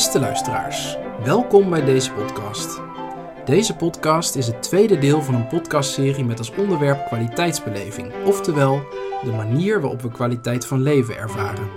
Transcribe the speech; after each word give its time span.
Beste 0.00 0.20
luisteraars, 0.20 0.96
welkom 1.24 1.70
bij 1.70 1.84
deze 1.84 2.12
podcast. 2.12 2.80
Deze 3.44 3.76
podcast 3.76 4.34
is 4.34 4.46
het 4.46 4.62
tweede 4.62 4.98
deel 4.98 5.22
van 5.22 5.34
een 5.34 5.46
podcastserie 5.46 6.24
met 6.24 6.38
als 6.38 6.54
onderwerp 6.54 7.06
kwaliteitsbeleving, 7.06 8.12
oftewel 8.24 8.82
de 9.24 9.30
manier 9.30 9.80
waarop 9.80 10.02
we 10.02 10.10
kwaliteit 10.10 10.66
van 10.66 10.82
leven 10.82 11.16
ervaren. 11.16 11.68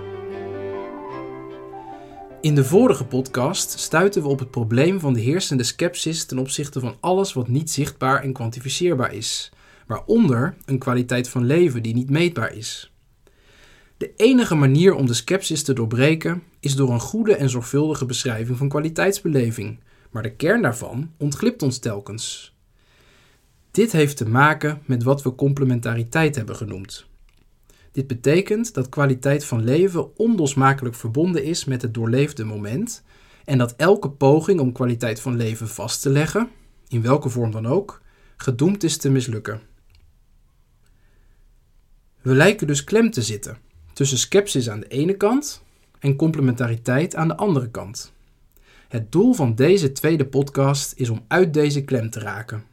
In 2.42 2.56
de 2.56 2.64
vorige 2.64 3.06
podcast 3.06 3.80
stuiten 3.80 4.21
we 4.21 4.28
op 4.28 4.39
het 4.39 4.52
probleem 4.52 5.00
van 5.00 5.14
de 5.14 5.21
heersende 5.21 5.64
scepsis 5.64 6.25
ten 6.25 6.38
opzichte 6.38 6.80
van 6.80 6.96
alles 7.00 7.33
wat 7.33 7.47
niet 7.47 7.71
zichtbaar 7.71 8.24
en 8.24 8.33
kwantificeerbaar 8.33 9.14
is, 9.14 9.52
waaronder 9.88 10.55
een 10.66 10.80
kwaliteit 10.80 11.30
van 11.30 11.46
leven 11.46 11.83
die 11.83 11.94
niet 11.94 12.10
meetbaar 12.10 12.54
is. 12.54 12.93
De 14.04 14.14
enige 14.16 14.56
manier 14.56 14.93
om 14.93 15.06
de 15.06 15.14
scepsis 15.14 15.64
te 15.64 15.74
doorbreken 15.74 16.44
is 16.60 16.75
door 16.75 16.89
een 16.89 17.00
goede 17.00 17.36
en 17.36 17.50
zorgvuldige 17.50 18.06
beschrijving 18.06 18.57
van 18.57 18.70
kwaliteitsbeleving, 18.70 19.80
maar 20.11 20.24
de 20.24 20.36
kern 20.36 20.61
daarvan 20.61 21.11
ontglipt 21.18 21.61
ons 21.61 21.78
telkens. 21.78 22.56
Dit 23.71 23.92
heeft 23.92 24.18
te 24.18 24.30
maken 24.30 24.82
met 24.86 25.04
wat 25.04 25.24
we 25.24 25.36
complementariteit 25.36 26.36
hebben 26.36 26.56
genoemd. 26.56 27.06
Dit 27.92 28.08
betekent 28.08 28.74
dat 28.74 28.89
kwaliteit 28.89 29.46
van 29.46 29.64
leven 29.64 30.18
onlosmakelijk 30.18 30.96
verbonden 30.96 31.44
is 31.44 31.66
met 31.66 31.82
het 31.82 31.94
doorleefde 31.94 32.44
moment 32.44 33.03
en 33.45 33.58
dat 33.58 33.75
elke 33.75 34.09
poging 34.09 34.59
om 34.59 34.72
kwaliteit 34.72 35.20
van 35.20 35.36
leven 35.36 35.67
vast 35.67 36.02
te 36.02 36.09
leggen, 36.09 36.49
in 36.88 37.02
welke 37.02 37.30
vorm 37.30 37.52
dan 37.52 37.66
ook, 37.66 38.02
gedoemd 38.38 38.83
is 38.83 38.97
te 38.97 39.09
mislukken. 39.09 39.61
We 42.22 42.33
lijken 42.33 42.67
dus 42.67 42.83
klem 42.83 43.11
te 43.11 43.22
zitten 43.22 43.72
tussen 43.94 44.17
scepsis 44.17 44.69
aan 44.69 44.80
de 44.80 44.88
ene 44.88 45.13
kant 45.13 45.63
en 45.99 46.16
complementariteit 46.16 47.16
aan 47.16 47.27
de 47.27 47.38
andere 47.38 47.69
kant. 47.69 48.13
Het 48.88 49.11
doel 49.11 49.33
van 49.33 49.55
deze 49.55 49.91
tweede 49.91 50.25
podcast 50.25 50.94
is 50.95 51.09
om 51.09 51.23
uit 51.27 51.53
deze 51.53 51.83
klem 51.83 52.09
te 52.09 52.19
raken. 52.19 52.64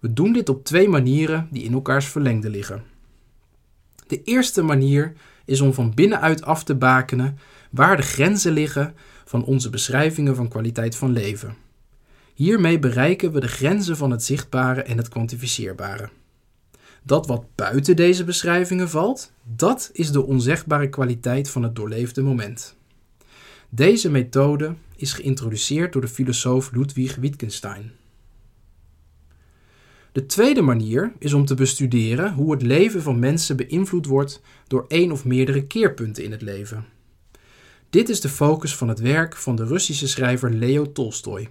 We 0.00 0.12
doen 0.12 0.32
dit 0.32 0.48
op 0.48 0.64
twee 0.64 0.88
manieren 0.88 1.48
die 1.50 1.62
in 1.62 1.72
elkaars 1.72 2.06
verlengde 2.06 2.50
liggen. 2.50 2.82
De 4.06 4.22
eerste 4.22 4.62
manier 4.62 5.12
is 5.44 5.60
om 5.60 5.74
van 5.74 5.94
binnenuit 5.94 6.42
af 6.42 6.64
te 6.64 6.74
bakenen 6.74 7.38
waar 7.70 7.96
de 7.96 8.02
grenzen 8.02 8.52
liggen 8.52 8.94
van 9.24 9.44
onze 9.44 9.70
beschrijvingen 9.70 10.36
van 10.36 10.48
kwaliteit 10.48 10.96
van 10.96 11.12
leven. 11.12 11.56
Hiermee 12.34 12.78
bereiken 12.78 13.32
we 13.32 13.40
de 13.40 13.48
grenzen 13.48 13.96
van 13.96 14.10
het 14.10 14.22
zichtbare 14.24 14.82
en 14.82 14.96
het 14.96 15.08
kwantificeerbare. 15.08 16.08
Dat 17.06 17.26
wat 17.26 17.44
buiten 17.54 17.96
deze 17.96 18.24
beschrijvingen 18.24 18.90
valt, 18.90 19.32
dat 19.42 19.90
is 19.92 20.10
de 20.10 20.22
onzegbare 20.22 20.88
kwaliteit 20.88 21.50
van 21.50 21.62
het 21.62 21.76
doorleefde 21.76 22.22
moment. 22.22 22.76
Deze 23.68 24.10
methode 24.10 24.74
is 24.96 25.12
geïntroduceerd 25.12 25.92
door 25.92 26.02
de 26.02 26.08
filosoof 26.08 26.72
Ludwig 26.72 27.14
Wittgenstein. 27.16 27.92
De 30.12 30.26
tweede 30.26 30.62
manier 30.62 31.12
is 31.18 31.32
om 31.32 31.44
te 31.44 31.54
bestuderen 31.54 32.32
hoe 32.32 32.52
het 32.52 32.62
leven 32.62 33.02
van 33.02 33.18
mensen 33.18 33.56
beïnvloed 33.56 34.06
wordt 34.06 34.40
door 34.66 34.84
één 34.88 35.12
of 35.12 35.24
meerdere 35.24 35.66
keerpunten 35.66 36.24
in 36.24 36.30
het 36.30 36.42
leven. 36.42 36.84
Dit 37.90 38.08
is 38.08 38.20
de 38.20 38.28
focus 38.28 38.76
van 38.76 38.88
het 38.88 39.00
werk 39.00 39.36
van 39.36 39.56
de 39.56 39.66
Russische 39.66 40.08
schrijver 40.08 40.52
Leo 40.52 40.92
Tolstoy. 40.92 41.48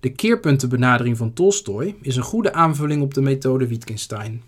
De 0.00 0.12
keerpuntenbenadering 0.12 1.16
van 1.16 1.32
Tolstoy 1.32 1.96
is 2.00 2.16
een 2.16 2.22
goede 2.22 2.52
aanvulling 2.52 3.02
op 3.02 3.14
de 3.14 3.20
methode 3.20 3.66
Wittgenstein. 3.66 4.42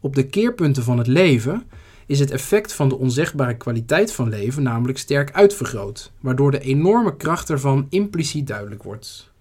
Op 0.00 0.14
de 0.14 0.26
keerpunten 0.26 0.82
van 0.82 0.98
het 0.98 1.06
leven 1.06 1.62
is 2.06 2.20
het 2.20 2.30
effect 2.30 2.72
van 2.72 2.88
de 2.88 2.98
onzegbare 2.98 3.56
kwaliteit 3.56 4.12
van 4.12 4.28
leven 4.28 4.62
namelijk 4.62 4.98
sterk 4.98 5.32
uitvergroot, 5.32 6.12
waardoor 6.20 6.50
de 6.50 6.60
enorme 6.60 7.16
kracht 7.16 7.50
ervan 7.50 7.86
impliciet 7.88 8.46
duidelijk 8.46 8.82
wordt. 8.82 9.32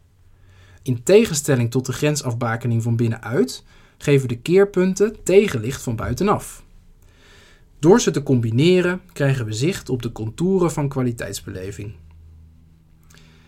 In 0.81 1.03
tegenstelling 1.03 1.71
tot 1.71 1.85
de 1.85 1.93
grensafbakening 1.93 2.83
van 2.83 2.95
binnenuit 2.95 3.63
geven 3.97 4.27
de 4.27 4.38
keerpunten 4.38 5.15
tegenlicht 5.23 5.81
van 5.81 5.95
buitenaf. 5.95 6.63
Door 7.79 8.01
ze 8.01 8.11
te 8.11 8.23
combineren 8.23 9.01
krijgen 9.13 9.45
we 9.45 9.53
zicht 9.53 9.89
op 9.89 10.01
de 10.01 10.11
contouren 10.11 10.71
van 10.71 10.88
kwaliteitsbeleving. 10.88 11.93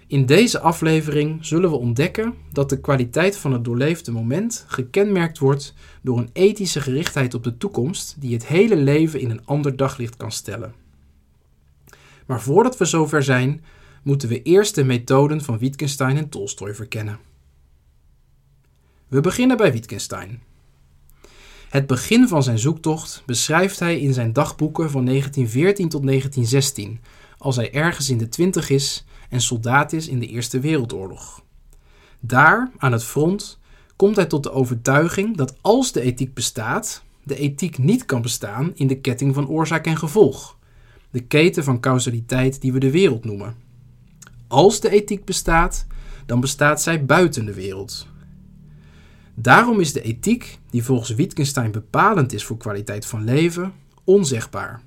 In 0.07 0.25
deze 0.25 0.59
aflevering 0.59 1.45
zullen 1.45 1.69
we 1.69 1.75
ontdekken 1.75 2.33
dat 2.51 2.69
de 2.69 2.79
kwaliteit 2.79 3.37
van 3.37 3.53
het 3.53 3.63
doorleefde 3.63 4.11
moment 4.11 4.65
gekenmerkt 4.67 5.37
wordt 5.37 5.73
door 6.01 6.17
een 6.17 6.29
ethische 6.33 6.81
gerichtheid 6.81 7.33
op 7.33 7.43
de 7.43 7.57
toekomst 7.57 8.15
die 8.19 8.33
het 8.33 8.45
hele 8.45 8.75
leven 8.75 9.19
in 9.19 9.29
een 9.29 9.45
ander 9.45 9.75
daglicht 9.75 10.17
kan 10.17 10.31
stellen. 10.31 10.73
Maar 12.25 12.41
voordat 12.41 12.77
we 12.77 12.85
zover 12.85 13.23
zijn, 13.23 13.63
moeten 14.03 14.29
we 14.29 14.41
eerst 14.41 14.75
de 14.75 14.83
methoden 14.83 15.41
van 15.41 15.57
Wittgenstein 15.57 16.17
en 16.17 16.29
Tolstoy 16.29 16.75
verkennen. 16.75 17.19
We 19.07 19.21
beginnen 19.21 19.57
bij 19.57 19.71
Wittgenstein. 19.71 20.41
Het 21.69 21.87
begin 21.87 22.27
van 22.27 22.43
zijn 22.43 22.59
zoektocht 22.59 23.23
beschrijft 23.25 23.79
hij 23.79 23.99
in 23.99 24.13
zijn 24.13 24.33
dagboeken 24.33 24.91
van 24.91 25.05
1914 25.05 25.89
tot 25.89 26.03
1916, 26.03 26.99
als 27.37 27.55
hij 27.55 27.73
ergens 27.73 28.09
in 28.09 28.17
de 28.17 28.29
twintig 28.29 28.69
is 28.69 29.05
en 29.29 29.41
soldaat 29.41 29.93
is 29.93 30.07
in 30.07 30.19
de 30.19 30.27
Eerste 30.27 30.59
Wereldoorlog. 30.59 31.43
Daar, 32.19 32.71
aan 32.77 32.91
het 32.91 33.03
front, 33.03 33.59
komt 33.95 34.15
hij 34.15 34.25
tot 34.25 34.43
de 34.43 34.51
overtuiging 34.51 35.37
dat 35.37 35.55
als 35.61 35.91
de 35.91 36.01
ethiek 36.01 36.33
bestaat, 36.33 37.03
de 37.23 37.35
ethiek 37.35 37.77
niet 37.77 38.05
kan 38.05 38.21
bestaan 38.21 38.71
in 38.75 38.87
de 38.87 38.99
ketting 38.99 39.33
van 39.33 39.47
oorzaak 39.47 39.85
en 39.85 39.97
gevolg, 39.97 40.57
de 41.11 41.21
keten 41.21 41.63
van 41.63 41.79
causaliteit 41.79 42.61
die 42.61 42.73
we 42.73 42.79
de 42.79 42.91
wereld 42.91 43.25
noemen. 43.25 43.55
Als 44.47 44.79
de 44.79 44.89
ethiek 44.89 45.25
bestaat, 45.25 45.85
dan 46.25 46.39
bestaat 46.39 46.81
zij 46.81 47.05
buiten 47.05 47.45
de 47.45 47.53
wereld. 47.53 48.07
Daarom 49.35 49.79
is 49.79 49.93
de 49.93 50.01
ethiek, 50.01 50.59
die 50.69 50.83
volgens 50.83 51.09
Wittgenstein 51.09 51.71
bepalend 51.71 52.33
is 52.33 52.43
voor 52.43 52.57
kwaliteit 52.57 53.05
van 53.05 53.23
leven, 53.23 53.73
onzegbaar. 54.03 54.81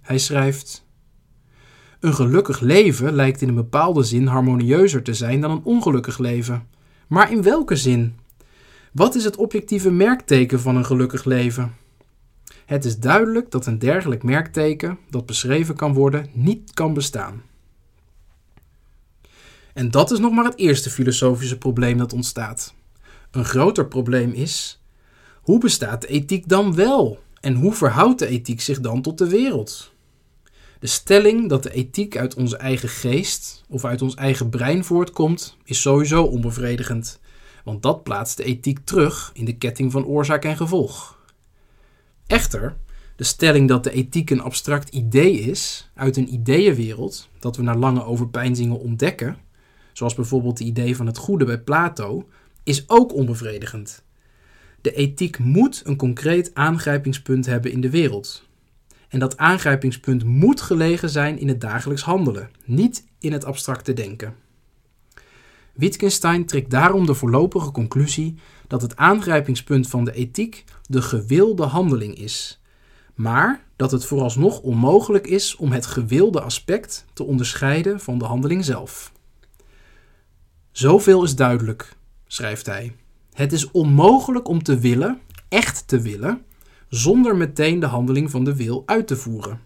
Hij 0.00 0.18
schrijft: 0.18 0.86
een 2.00 2.14
gelukkig 2.14 2.60
leven 2.60 3.14
lijkt 3.14 3.42
in 3.42 3.48
een 3.48 3.54
bepaalde 3.54 4.02
zin 4.02 4.26
harmonieuzer 4.26 5.02
te 5.02 5.14
zijn 5.14 5.40
dan 5.40 5.50
een 5.50 5.64
ongelukkig 5.64 6.18
leven. 6.18 6.68
Maar 7.06 7.32
in 7.32 7.42
welke 7.42 7.76
zin? 7.76 8.18
Wat 8.92 9.14
is 9.14 9.24
het 9.24 9.36
objectieve 9.36 9.90
merkteken 9.90 10.60
van 10.60 10.76
een 10.76 10.84
gelukkig 10.84 11.24
leven? 11.24 11.74
Het 12.66 12.84
is 12.84 12.98
duidelijk 12.98 13.50
dat 13.50 13.66
een 13.66 13.78
dergelijk 13.78 14.22
merkteken, 14.22 14.98
dat 15.10 15.26
beschreven 15.26 15.76
kan 15.76 15.94
worden, 15.94 16.26
niet 16.32 16.74
kan 16.74 16.94
bestaan. 16.94 17.42
En 19.72 19.90
dat 19.90 20.10
is 20.10 20.18
nog 20.18 20.32
maar 20.32 20.44
het 20.44 20.58
eerste 20.58 20.90
filosofische 20.90 21.58
probleem 21.58 21.98
dat 21.98 22.12
ontstaat. 22.12 22.74
Een 23.30 23.44
groter 23.44 23.86
probleem 23.86 24.32
is: 24.32 24.80
hoe 25.40 25.58
bestaat 25.58 26.00
de 26.00 26.08
ethiek 26.08 26.48
dan 26.48 26.74
wel? 26.74 27.18
En 27.40 27.54
hoe 27.54 27.72
verhoudt 27.72 28.18
de 28.18 28.26
ethiek 28.26 28.60
zich 28.60 28.80
dan 28.80 29.02
tot 29.02 29.18
de 29.18 29.28
wereld? 29.28 29.92
De 30.80 30.86
stelling 30.86 31.48
dat 31.48 31.62
de 31.62 31.72
ethiek 31.72 32.16
uit 32.16 32.34
onze 32.34 32.56
eigen 32.56 32.88
geest 32.88 33.64
of 33.68 33.84
uit 33.84 34.02
ons 34.02 34.14
eigen 34.14 34.48
brein 34.48 34.84
voortkomt, 34.84 35.56
is 35.64 35.80
sowieso 35.80 36.22
onbevredigend, 36.22 37.20
want 37.64 37.82
dat 37.82 38.02
plaatst 38.02 38.36
de 38.36 38.44
ethiek 38.44 38.78
terug 38.84 39.30
in 39.34 39.44
de 39.44 39.56
ketting 39.56 39.92
van 39.92 40.04
oorzaak 40.04 40.44
en 40.44 40.56
gevolg. 40.56 41.18
Echter, 42.26 42.76
de 43.16 43.24
stelling 43.24 43.68
dat 43.68 43.84
de 43.84 43.90
ethiek 43.90 44.30
een 44.30 44.40
abstract 44.40 44.88
idee 44.88 45.40
is 45.40 45.90
uit 45.94 46.16
een 46.16 46.32
ideeënwereld 46.32 47.28
dat 47.38 47.56
we 47.56 47.62
na 47.62 47.76
lange 47.76 48.04
overpeinzingen 48.04 48.80
ontdekken, 48.80 49.36
zoals 49.92 50.14
bijvoorbeeld 50.14 50.58
het 50.58 50.68
idee 50.68 50.96
van 50.96 51.06
het 51.06 51.18
goede 51.18 51.44
bij 51.44 51.60
Plato, 51.60 52.28
is 52.62 52.88
ook 52.88 53.14
onbevredigend. 53.14 54.04
De 54.80 54.92
ethiek 54.92 55.38
moet 55.38 55.82
een 55.84 55.96
concreet 55.96 56.50
aangrijpingspunt 56.54 57.46
hebben 57.46 57.72
in 57.72 57.80
de 57.80 57.90
wereld, 57.90 58.48
en 59.10 59.18
dat 59.18 59.36
aangrijpingspunt 59.36 60.24
moet 60.24 60.60
gelegen 60.60 61.10
zijn 61.10 61.38
in 61.38 61.48
het 61.48 61.60
dagelijks 61.60 62.02
handelen, 62.02 62.50
niet 62.64 63.04
in 63.18 63.32
het 63.32 63.44
abstracte 63.44 63.92
denken. 63.92 64.34
Wittgenstein 65.72 66.46
trekt 66.46 66.70
daarom 66.70 67.06
de 67.06 67.14
voorlopige 67.14 67.70
conclusie 67.70 68.38
dat 68.66 68.82
het 68.82 68.96
aangrijpingspunt 68.96 69.88
van 69.88 70.04
de 70.04 70.12
ethiek 70.12 70.64
de 70.86 71.02
gewilde 71.02 71.62
handeling 71.64 72.14
is, 72.14 72.62
maar 73.14 73.64
dat 73.76 73.90
het 73.90 74.04
vooralsnog 74.04 74.60
onmogelijk 74.60 75.26
is 75.26 75.56
om 75.56 75.72
het 75.72 75.86
gewilde 75.86 76.40
aspect 76.40 77.04
te 77.12 77.24
onderscheiden 77.24 78.00
van 78.00 78.18
de 78.18 78.24
handeling 78.24 78.64
zelf. 78.64 79.12
Zoveel 80.72 81.24
is 81.24 81.34
duidelijk, 81.36 81.96
schrijft 82.26 82.66
hij. 82.66 82.96
Het 83.32 83.52
is 83.52 83.70
onmogelijk 83.70 84.48
om 84.48 84.62
te 84.62 84.78
willen, 84.78 85.20
echt 85.48 85.88
te 85.88 86.00
willen, 86.00 86.44
zonder 86.90 87.36
meteen 87.36 87.80
de 87.80 87.86
handeling 87.86 88.30
van 88.30 88.44
de 88.44 88.56
wil 88.56 88.82
uit 88.86 89.06
te 89.06 89.16
voeren. 89.16 89.60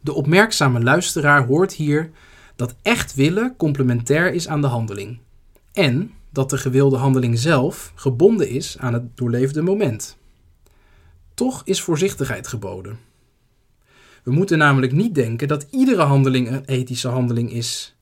De 0.00 0.12
opmerkzame 0.12 0.82
luisteraar 0.82 1.46
hoort 1.46 1.72
hier 1.72 2.10
dat 2.56 2.74
echt 2.82 3.14
willen 3.14 3.56
complementair 3.56 4.32
is 4.32 4.48
aan 4.48 4.60
de 4.60 4.66
handeling 4.66 5.18
en 5.72 6.10
dat 6.30 6.50
de 6.50 6.58
gewilde 6.58 6.96
handeling 6.96 7.38
zelf 7.38 7.92
gebonden 7.94 8.48
is 8.48 8.78
aan 8.78 8.92
het 8.92 9.16
doorleefde 9.16 9.62
moment. 9.62 10.16
Toch 11.34 11.62
is 11.64 11.80
voorzichtigheid 11.80 12.46
geboden. 12.46 12.98
We 14.22 14.30
moeten 14.30 14.58
namelijk 14.58 14.92
niet 14.92 15.14
denken 15.14 15.48
dat 15.48 15.66
iedere 15.70 16.02
handeling 16.02 16.50
een 16.50 16.64
ethische 16.64 17.08
handeling 17.08 17.52
is. 17.52 17.96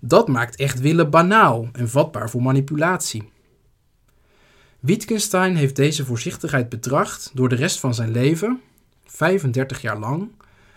Dat 0.00 0.28
maakt 0.28 0.56
echt 0.56 0.80
willen 0.80 1.10
banaal 1.10 1.68
en 1.72 1.88
vatbaar 1.88 2.30
voor 2.30 2.42
manipulatie. 2.42 3.30
Wittgenstein 4.82 5.56
heeft 5.56 5.76
deze 5.76 6.04
voorzichtigheid 6.04 6.68
betracht 6.68 7.30
door 7.34 7.48
de 7.48 7.54
rest 7.54 7.80
van 7.80 7.94
zijn 7.94 8.10
leven, 8.10 8.60
35 9.04 9.82
jaar 9.82 9.98
lang, 9.98 10.30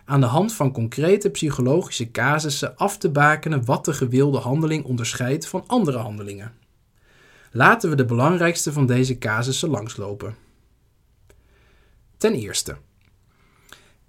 aan 0.06 0.20
de 0.20 0.26
hand 0.26 0.54
van 0.54 0.72
concrete 0.72 1.30
psychologische 1.30 2.12
casussen 2.12 2.78
af 2.78 2.98
te 2.98 3.10
bakenen 3.10 3.66
wat 3.66 3.86
de 3.86 3.94
gewilde 3.94 4.38
handeling 4.38 4.84
onderscheidt 4.84 5.48
van 5.48 5.64
andere 5.68 5.98
handelingen. 5.98 6.54
Laten 7.52 7.90
we 7.90 7.96
de 7.96 8.06
belangrijkste 8.06 8.74
van 8.74 8.86
deze 8.86 9.18
casussen 9.18 9.70
langslopen. 9.70 10.36
Ten 12.18 12.34
eerste. 12.34 12.78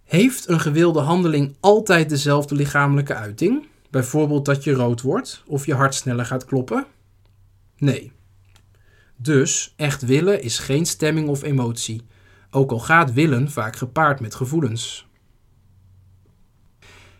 Heeft 0.04 0.48
een 0.48 0.60
gewilde 0.60 1.00
handeling 1.00 1.56
altijd 1.60 2.08
dezelfde 2.08 2.54
lichamelijke 2.54 3.14
uiting? 3.14 3.69
Bijvoorbeeld 3.90 4.44
dat 4.44 4.64
je 4.64 4.72
rood 4.72 5.00
wordt 5.00 5.43
of 5.46 5.66
je 5.66 5.75
hart 5.75 5.94
sneller 5.94 6.26
gaat 6.26 6.44
kloppen? 6.44 6.87
Nee. 7.76 8.12
Dus 9.17 9.75
echt 9.77 10.03
willen 10.03 10.43
is 10.43 10.59
geen 10.59 10.87
stemming 10.87 11.29
of 11.29 11.43
emotie, 11.43 12.03
ook 12.51 12.71
al 12.71 12.79
gaat 12.79 13.13
willen 13.13 13.51
vaak 13.51 13.77
gepaard 13.77 14.21
met 14.21 14.35
gevoelens. 14.35 15.07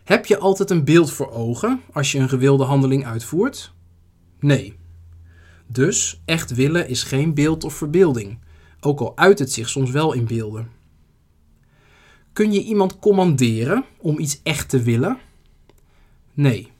Heb 0.03 0.25
je 0.25 0.37
altijd 0.37 0.69
een 0.69 0.83
beeld 0.83 1.11
voor 1.11 1.31
ogen 1.31 1.81
als 1.91 2.11
je 2.11 2.19
een 2.19 2.29
gewilde 2.29 2.63
handeling 2.63 3.05
uitvoert? 3.05 3.73
Nee. 4.39 4.77
Dus 5.67 6.21
echt 6.25 6.55
willen 6.55 6.87
is 6.87 7.03
geen 7.03 7.33
beeld 7.33 7.63
of 7.63 7.73
verbeelding, 7.73 8.39
ook 8.79 8.99
al 8.99 9.17
uit 9.17 9.39
het 9.39 9.51
zich 9.51 9.69
soms 9.69 9.91
wel 9.91 10.13
in 10.13 10.25
beelden. 10.25 10.71
Kun 12.33 12.51
je 12.51 12.63
iemand 12.63 12.99
commanderen 12.99 13.85
om 13.97 14.19
iets 14.19 14.39
echt 14.43 14.69
te 14.69 14.81
willen? 14.81 15.17
Nee. 16.33 16.71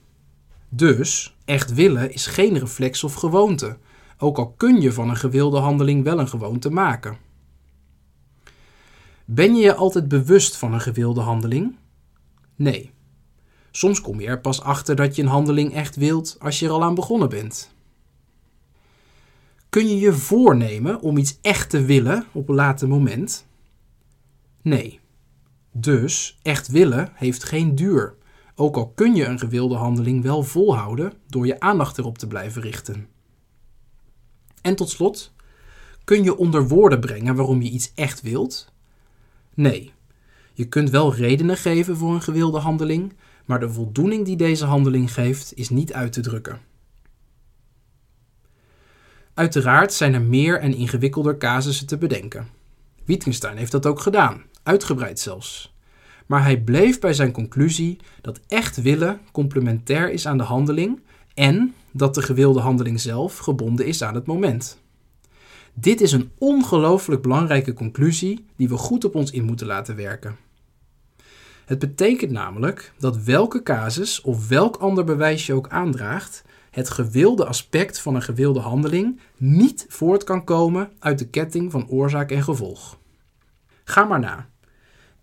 Dus 0.70 1.36
echt 1.46 1.74
willen 1.74 2.14
is 2.14 2.26
geen 2.26 2.58
reflex 2.58 3.04
of 3.04 3.14
gewoonte, 3.14 3.78
ook 4.18 4.38
al 4.38 4.52
kun 4.52 4.82
je 4.82 4.94
van 4.94 5.10
een 5.10 5.18
gewilde 5.18 5.58
handeling 5.58 6.04
wel 6.04 6.20
een 6.20 6.28
gewoonte 6.28 6.70
maken. 6.70 7.18
Ben 9.26 9.56
je 9.56 9.62
je 9.62 9.76
altijd 9.76 10.08
bewust 10.08 10.58
van 10.58 10.74
een 10.74 10.82
gewilde 10.82 11.22
handeling? 11.22 11.76
Nee. 12.56 12.92
Soms 13.72 14.02
kom 14.02 14.20
je 14.20 14.28
er 14.28 14.42
pas 14.42 14.62
achter 14.62 14.96
dat 14.96 15.16
je 15.16 15.22
een 15.22 15.28
handeling 15.28 15.74
echt 15.74 15.96
wilt 15.96 16.36
als 16.40 16.60
je 16.60 16.66
er 16.66 16.72
al 16.72 16.84
aan 16.84 16.96
begonnen 16.96 17.30
bent. 17.30 17.76
Kun 19.70 19.88
je 19.88 20.00
je 20.00 20.14
voornemen 20.14 21.02
om 21.02 21.18
iets 21.18 21.38
echt 21.42 21.70
te 21.70 21.82
willen 21.82 22.26
op 22.32 22.50
een 22.50 22.56
later 22.56 22.88
moment? 22.88 23.46
Nee. 24.62 25.00
Dus 25.72 26.40
echt 26.42 26.68
willen 26.68 27.10
heeft 27.14 27.44
geen 27.44 27.76
duur, 27.76 28.16
ook 28.56 28.76
al 28.76 28.88
kun 28.88 29.16
je 29.16 29.26
een 29.26 29.40
gewilde 29.40 29.76
handeling 29.76 30.24
wel 30.24 30.44
volhouden 30.44 31.14
door 31.28 31.46
je 31.46 31.60
aandacht 31.60 31.98
erop 31.98 32.18
te 32.18 32.28
blijven 32.28 32.62
richten. 32.62 33.08
En 34.62 34.76
tot 34.76 34.90
slot, 34.90 35.32
kun 36.04 36.24
je 36.24 36.38
onder 36.38 36.68
woorden 36.68 37.00
brengen 37.00 37.36
waarom 37.36 37.62
je 37.62 37.70
iets 37.70 37.92
echt 37.96 38.22
wilt? 38.22 38.72
Nee. 39.54 39.92
Je 40.54 40.68
kunt 40.68 40.90
wel 40.90 41.16
redenen 41.16 41.58
geven 41.58 41.98
voor 41.98 42.14
een 42.14 42.22
gewilde 42.22 42.60
handeling, 42.60 43.14
maar 43.46 43.60
de 43.60 43.70
voldoening 43.70 44.26
die 44.26 44.36
deze 44.36 44.66
handeling 44.66 45.14
geeft 45.14 45.54
is 45.56 45.70
niet 45.70 45.94
uit 45.94 46.14
te 46.14 46.22
drukken. 46.22 46.60
Uiteraard 49.34 49.94
zijn 49.94 50.14
er 50.14 50.22
meer 50.22 50.60
en 50.60 50.74
ingewikkelder 50.74 51.38
casussen 51.38 51.88
te 51.88 51.98
bedenken. 51.98 52.48
Wittgenstein 53.06 53.58
heeft 53.58 53.72
dat 53.72 53.86
ook 53.86 54.00
gedaan, 54.00 54.44
uitgebreid 54.64 55.20
zelfs. 55.20 55.76
Maar 56.26 56.44
hij 56.44 56.62
bleef 56.62 57.00
bij 57.00 57.14
zijn 57.14 57.32
conclusie 57.32 57.98
dat 58.22 58.40
echt 58.48 58.82
willen 58.82 59.20
complementair 59.32 60.12
is 60.12 60.28
aan 60.28 60.38
de 60.38 60.44
handeling 60.44 61.02
en 61.34 61.74
dat 61.98 62.16
de 62.16 62.22
gewilde 62.22 62.60
handeling 62.60 63.00
zelf 63.00 63.38
gebonden 63.38 63.86
is 63.86 64.04
aan 64.04 64.16
het 64.16 64.26
moment. 64.26 64.82
Dit 65.74 66.02
is 66.02 66.12
een 66.12 66.32
ongelooflijk 66.38 67.22
belangrijke 67.22 67.74
conclusie 67.74 68.46
die 68.56 68.70
we 68.70 68.78
goed 68.78 69.06
op 69.06 69.16
ons 69.16 69.32
in 69.32 69.44
moeten 69.44 69.68
laten 69.68 69.96
werken. 69.96 70.38
Het 71.66 71.80
betekent 71.80 72.32
namelijk 72.32 72.94
dat 73.00 73.24
welke 73.24 73.64
casus 73.64 74.22
of 74.22 74.48
welk 74.48 74.76
ander 74.76 75.04
bewijs 75.04 75.46
je 75.46 75.54
ook 75.54 75.70
aandraagt, 75.70 76.44
het 76.72 76.90
gewilde 76.90 77.46
aspect 77.46 78.00
van 78.00 78.16
een 78.16 78.22
gewilde 78.22 78.60
handeling 78.60 79.20
niet 79.38 79.86
voort 79.90 80.24
kan 80.24 80.44
komen 80.44 80.90
uit 81.00 81.20
de 81.20 81.28
ketting 81.28 81.72
van 81.72 81.90
oorzaak 81.90 82.32
en 82.32 82.44
gevolg. 82.44 82.98
Ga 83.84 84.04
maar 84.04 84.20
na. 84.20 84.50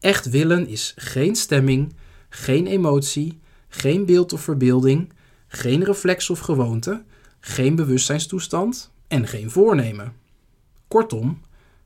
Echt 0.01 0.31
willen 0.31 0.67
is 0.69 0.95
geen 0.97 1.37
stemming, 1.37 1.95
geen 2.29 2.67
emotie, 2.67 3.41
geen 3.69 4.07
beeld 4.07 4.33
of 4.33 4.41
verbeelding, 4.41 5.13
geen 5.55 5.85
reflex 5.85 6.31
of 6.31 6.39
gewoonte, 6.39 7.05
geen 7.41 7.75
bewustzijnstoestand 7.75 8.93
en 9.09 9.27
geen 9.27 9.51
voornemen. 9.51 10.13
Kortom, 10.89 11.41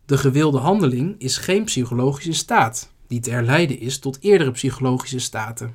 de 0.04 0.18
gewilde 0.18 0.58
handeling 0.58 1.14
is 1.18 1.36
geen 1.36 1.64
psychologische 1.64 2.32
staat 2.32 2.92
die 3.06 3.20
te 3.20 3.30
herleiden 3.30 3.80
is 3.80 3.98
tot 3.98 4.18
eerdere 4.20 4.50
psychologische 4.50 5.18
staten. 5.18 5.74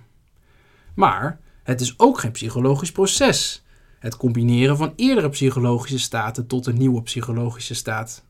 Maar 0.96 1.40
het 1.64 1.82
is 1.82 2.00
ook 2.00 2.20
geen 2.20 2.32
psychologisch 2.32 2.92
proces, 2.92 3.64
het 4.00 4.18
combineren 4.18 4.78
van 4.78 4.94
eerdere 4.96 5.30
psychologische 5.30 6.00
staten 6.00 6.48
tot 6.48 6.66
een 6.66 6.78
nieuwe 6.78 7.02
psychologische 7.02 7.74
staat. 7.74 8.26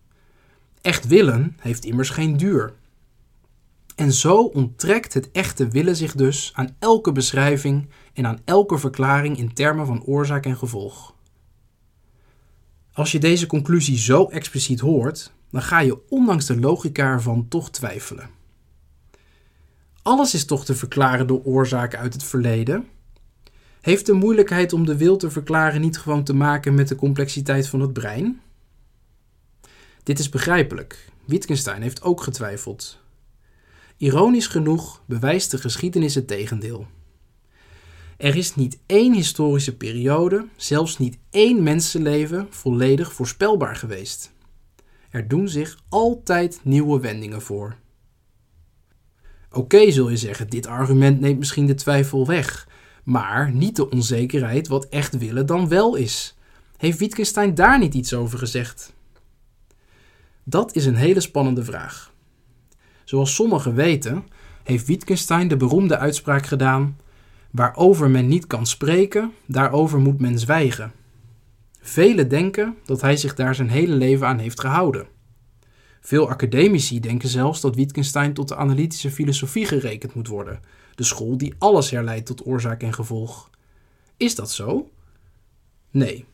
Echt 0.82 1.08
willen 1.08 1.58
heeft 1.60 1.86
immers 1.86 2.10
geen 2.10 2.38
duur. 2.38 2.74
En 3.96 4.14
zo 4.14 4.44
onttrekt 4.44 5.14
het 5.14 5.32
echte 5.32 5.68
willen 5.68 5.96
zich 5.96 6.16
dus 6.16 6.52
aan 6.56 6.76
elke 6.80 7.12
beschrijving 7.12 7.90
en 8.14 8.28
aan 8.28 8.40
elke 8.46 8.78
verklaring 8.78 9.38
in 9.38 9.54
termen 9.54 9.86
van 9.86 10.04
oorzaak 10.04 10.46
en 10.46 10.58
gevolg. 10.58 11.16
Als 12.94 13.12
je 13.12 13.20
deze 13.20 13.48
conclusie 13.48 13.98
zo 13.98 14.26
expliciet 14.26 14.80
hoort, 14.80 15.34
dan 15.50 15.62
ga 15.62 15.80
je 15.80 16.10
ondanks 16.10 16.46
de 16.46 16.60
logica 16.60 17.06
ervan 17.06 17.48
toch 17.48 17.72
twijfelen. 17.72 18.30
Alles 20.02 20.34
is 20.34 20.46
toch 20.46 20.66
te 20.66 20.76
verklaren 20.76 21.28
door 21.28 21.44
oorzaken 21.44 22.00
uit 22.00 22.14
het 22.14 22.24
verleden? 22.24 22.88
Heeft 23.82 24.06
de 24.06 24.14
moeilijkheid 24.14 24.74
om 24.74 24.86
de 24.86 24.98
wil 24.98 25.18
te 25.18 25.32
verklaren 25.32 25.82
niet 25.82 25.98
gewoon 25.98 26.24
te 26.24 26.34
maken 26.34 26.74
met 26.74 26.88
de 26.88 26.96
complexiteit 26.96 27.68
van 27.68 27.80
het 27.80 27.94
brein? 27.94 28.42
Dit 30.04 30.20
is 30.20 30.30
begrijpelijk. 30.30 31.10
Wittgenstein 31.26 31.82
heeft 31.82 32.02
ook 32.02 32.22
getwijfeld. 32.22 33.03
Ironisch 33.98 34.48
genoeg 34.48 35.02
bewijst 35.06 35.52
de 35.52 35.58
geschiedenis 35.58 36.16
het 36.16 36.28
tegendeel. 36.28 36.88
Er 38.18 38.36
is 38.36 38.56
niet 38.56 38.80
één 38.86 39.14
historische 39.14 39.78
periode, 39.78 40.48
zelfs 40.56 40.98
niet 40.98 41.18
één 41.30 41.64
mensenleven, 41.64 42.48
volledig 42.50 43.14
voorspelbaar 43.14 43.76
geweest. 43.76 44.32
Er 45.10 45.28
doen 45.28 45.48
zich 45.48 45.78
altijd 45.90 46.60
nieuwe 46.64 47.00
wendingen 47.00 47.42
voor. 47.42 47.76
Oké, 49.52 49.92
zul 49.92 50.10
je 50.10 50.18
zeggen, 50.18 50.50
dit 50.50 50.66
argument 50.66 51.20
neemt 51.20 51.40
misschien 51.40 51.66
de 51.66 51.74
twijfel 51.74 52.28
weg, 52.28 52.68
maar 53.04 53.52
niet 53.52 53.76
de 53.76 53.90
onzekerheid 53.90 54.68
wat 54.68 54.86
echt 54.86 55.18
willen 55.18 55.46
dan 55.46 55.68
wel 55.68 55.96
is. 55.96 56.36
Heeft 56.78 57.00
Wittgenstein 57.00 57.56
daar 57.56 57.80
niet 57.80 57.94
iets 57.94 58.14
over 58.14 58.38
gezegd? 58.38 58.94
Dat 60.44 60.76
is 60.76 60.86
een 60.86 60.96
hele 60.96 61.20
spannende 61.20 61.64
vraag. 61.64 62.13
Zoals 63.14 63.36
sommigen 63.36 63.76
weten, 63.76 64.28
heeft 64.64 64.88
Wittgenstein 64.88 65.48
de 65.48 65.58
beroemde 65.58 65.98
uitspraak 65.98 66.46
gedaan: 66.46 66.98
Waarover 67.52 68.10
men 68.10 68.28
niet 68.28 68.48
kan 68.48 68.66
spreken, 68.66 69.32
daarover 69.46 70.00
moet 70.00 70.20
men 70.20 70.40
zwijgen. 70.40 70.92
Velen 71.82 72.30
denken 72.30 72.78
dat 72.86 73.02
hij 73.02 73.18
zich 73.18 73.36
daar 73.36 73.56
zijn 73.56 73.70
hele 73.70 73.96
leven 73.96 74.28
aan 74.28 74.40
heeft 74.40 74.60
gehouden. 74.60 75.08
Veel 76.02 76.30
academici 76.30 77.00
denken 77.00 77.30
zelfs 77.30 77.62
dat 77.62 77.76
Wittgenstein 77.76 78.34
tot 78.34 78.48
de 78.48 78.56
analytische 78.56 79.12
filosofie 79.12 79.66
gerekend 79.66 80.14
moet 80.14 80.28
worden, 80.28 80.60
de 80.96 81.04
school 81.04 81.38
die 81.38 81.54
alles 81.58 81.90
herleidt 81.90 82.26
tot 82.26 82.46
oorzaak 82.46 82.84
en 82.84 82.94
gevolg. 82.94 83.50
Is 84.18 84.36
dat 84.36 84.52
zo? 84.52 84.90
Nee. 85.92 86.26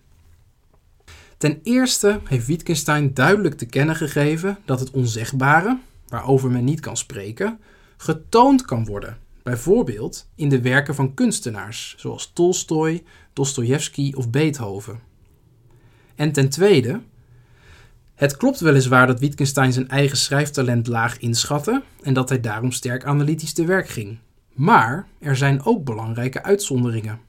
Ten 1.37 1.59
eerste 1.63 2.19
heeft 2.23 2.47
Wittgenstein 2.47 3.13
duidelijk 3.13 3.55
te 3.55 3.65
kennen 3.65 3.95
gegeven 3.95 4.57
dat 4.65 4.79
het 4.79 4.91
onzegbare, 4.91 5.79
waarover 6.09 6.51
men 6.51 6.63
niet 6.63 6.79
kan 6.79 6.97
spreken, 6.97 7.59
getoond 7.97 8.65
kan 8.65 8.85
worden. 8.85 9.17
Bijvoorbeeld 9.43 10.29
in 10.35 10.49
de 10.49 10.61
werken 10.61 10.95
van 10.95 11.13
kunstenaars 11.13 11.95
zoals 11.97 12.31
Tolstoy, 12.33 13.03
Dostoevsky 13.33 14.11
of 14.15 14.29
Beethoven. 14.29 14.99
En 16.15 16.31
ten 16.31 16.49
tweede, 16.49 17.01
het 18.15 18.37
klopt 18.37 18.59
weliswaar 18.59 19.07
dat 19.07 19.19
Wittgenstein 19.19 19.73
zijn 19.73 19.89
eigen 19.89 20.17
schrijftalent 20.17 20.87
laag 20.87 21.19
inschatte 21.19 21.83
en 22.01 22.13
dat 22.13 22.29
hij 22.29 22.39
daarom 22.39 22.71
sterk 22.71 23.03
analytisch 23.03 23.53
te 23.53 23.65
werk 23.65 23.89
ging. 23.89 24.17
Maar 24.53 25.07
er 25.19 25.35
zijn 25.35 25.63
ook 25.63 25.83
belangrijke 25.83 26.43
uitzonderingen. 26.43 27.19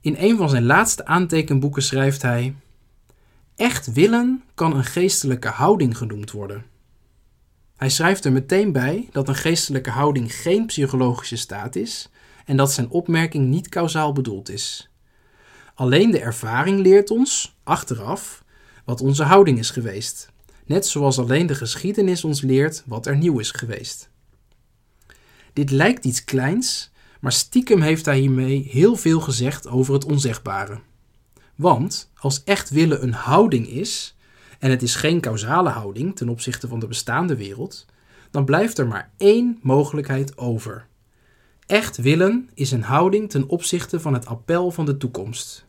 In 0.00 0.16
een 0.18 0.36
van 0.36 0.48
zijn 0.48 0.64
laatste 0.64 1.06
aantekenboeken 1.06 1.82
schrijft 1.82 2.22
hij: 2.22 2.54
Echt 3.56 3.92
willen 3.92 4.42
kan 4.54 4.76
een 4.76 4.84
geestelijke 4.84 5.48
houding 5.48 5.96
genoemd 5.96 6.30
worden. 6.30 6.64
Hij 7.76 7.90
schrijft 7.90 8.24
er 8.24 8.32
meteen 8.32 8.72
bij 8.72 9.08
dat 9.12 9.28
een 9.28 9.34
geestelijke 9.34 9.90
houding 9.90 10.34
geen 10.34 10.66
psychologische 10.66 11.36
staat 11.36 11.76
is 11.76 12.08
en 12.44 12.56
dat 12.56 12.72
zijn 12.72 12.90
opmerking 12.90 13.48
niet 13.48 13.68
kausaal 13.68 14.12
bedoeld 14.12 14.48
is. 14.48 14.90
Alleen 15.74 16.10
de 16.10 16.20
ervaring 16.20 16.80
leert 16.80 17.10
ons, 17.10 17.56
achteraf, 17.62 18.44
wat 18.84 19.00
onze 19.00 19.22
houding 19.22 19.58
is 19.58 19.70
geweest, 19.70 20.30
net 20.64 20.86
zoals 20.86 21.18
alleen 21.18 21.46
de 21.46 21.54
geschiedenis 21.54 22.24
ons 22.24 22.40
leert 22.40 22.82
wat 22.86 23.06
er 23.06 23.16
nieuw 23.16 23.38
is 23.38 23.50
geweest. 23.50 24.10
Dit 25.52 25.70
lijkt 25.70 26.04
iets 26.04 26.24
kleins, 26.24 26.90
maar 27.20 27.32
stiekem 27.32 27.82
heeft 27.82 28.04
hij 28.04 28.18
hiermee 28.18 28.68
heel 28.70 28.96
veel 28.96 29.20
gezegd 29.20 29.68
over 29.68 29.94
het 29.94 30.04
onzegbare. 30.04 30.80
Want 31.54 32.10
als 32.14 32.44
echt 32.44 32.70
willen 32.70 33.02
een 33.02 33.12
houding 33.12 33.68
is, 33.68 34.15
en 34.58 34.70
het 34.70 34.82
is 34.82 34.94
geen 34.94 35.20
causale 35.20 35.68
houding 35.68 36.16
ten 36.16 36.28
opzichte 36.28 36.68
van 36.68 36.78
de 36.78 36.86
bestaande 36.86 37.36
wereld, 37.36 37.86
dan 38.30 38.44
blijft 38.44 38.78
er 38.78 38.86
maar 38.86 39.10
één 39.16 39.58
mogelijkheid 39.62 40.38
over. 40.38 40.86
Echt 41.66 41.96
willen 41.96 42.50
is 42.54 42.70
een 42.70 42.82
houding 42.82 43.30
ten 43.30 43.48
opzichte 43.48 44.00
van 44.00 44.14
het 44.14 44.26
appel 44.26 44.70
van 44.70 44.84
de 44.84 44.96
toekomst. 44.96 45.66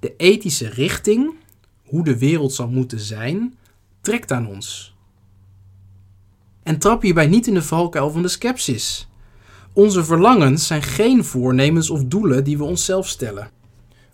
De 0.00 0.14
ethische 0.16 0.68
richting, 0.68 1.34
hoe 1.84 2.04
de 2.04 2.18
wereld 2.18 2.52
zal 2.52 2.68
moeten 2.68 3.00
zijn, 3.00 3.54
trekt 4.00 4.32
aan 4.32 4.46
ons. 4.46 4.94
En 6.62 6.78
trap 6.78 7.02
hierbij 7.02 7.26
niet 7.26 7.46
in 7.46 7.54
de 7.54 7.62
valkuil 7.62 8.10
van 8.10 8.22
de 8.22 8.28
skepsis. 8.28 9.08
Onze 9.72 10.04
verlangens 10.04 10.66
zijn 10.66 10.82
geen 10.82 11.24
voornemens 11.24 11.90
of 11.90 12.04
doelen 12.04 12.44
die 12.44 12.58
we 12.58 12.64
onszelf 12.64 13.08
stellen. 13.08 13.50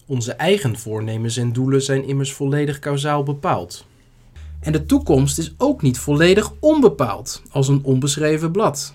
Onze 0.07 0.33
eigen 0.33 0.78
voornemens 0.78 1.37
en 1.37 1.52
doelen 1.52 1.83
zijn 1.83 2.04
immers 2.04 2.33
volledig 2.33 2.78
kausaal 2.78 3.23
bepaald. 3.23 3.87
En 4.60 4.72
de 4.72 4.86
toekomst 4.86 5.38
is 5.38 5.54
ook 5.56 5.82
niet 5.82 5.98
volledig 5.98 6.52
onbepaald, 6.60 7.42
als 7.50 7.68
een 7.68 7.84
onbeschreven 7.84 8.52
blad. 8.52 8.94